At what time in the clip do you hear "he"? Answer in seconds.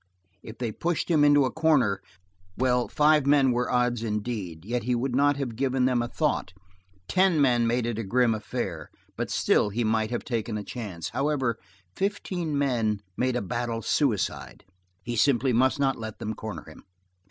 4.81-4.95, 9.69-9.83, 15.03-15.15